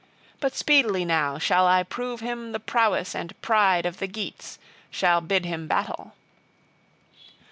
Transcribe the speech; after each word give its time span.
But 0.39 0.55
speedily 0.55 1.05
now 1.05 1.37
shall 1.37 1.67
I 1.67 1.83
prove 1.83 2.21
him 2.21 2.53
the 2.53 2.59
prowess 2.59 3.13
and 3.13 3.39
pride 3.43 3.85
of 3.85 3.97
the 3.99 4.07
Geats, 4.07 4.57
shall 4.89 5.21
bid 5.21 5.45
him 5.45 5.67
battle. 5.67 6.15